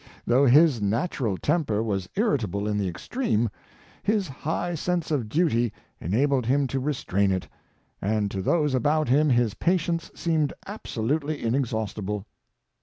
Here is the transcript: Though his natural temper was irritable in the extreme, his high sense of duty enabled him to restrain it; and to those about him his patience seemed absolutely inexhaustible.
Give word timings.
Though 0.25 0.47
his 0.47 0.81
natural 0.81 1.37
temper 1.37 1.83
was 1.83 2.09
irritable 2.15 2.67
in 2.67 2.79
the 2.79 2.87
extreme, 2.87 3.51
his 4.01 4.27
high 4.27 4.73
sense 4.73 5.11
of 5.11 5.29
duty 5.29 5.71
enabled 5.99 6.47
him 6.47 6.65
to 6.69 6.79
restrain 6.79 7.31
it; 7.31 7.47
and 8.01 8.31
to 8.31 8.41
those 8.41 8.73
about 8.73 9.09
him 9.09 9.29
his 9.29 9.53
patience 9.53 10.09
seemed 10.15 10.53
absolutely 10.65 11.43
inexhaustible. 11.43 12.25